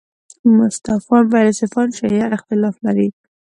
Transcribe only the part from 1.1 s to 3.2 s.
فیلسوفان شیعه اختلاف لري.